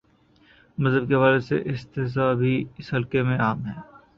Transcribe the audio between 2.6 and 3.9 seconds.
اس حلقے میں عام ہے۔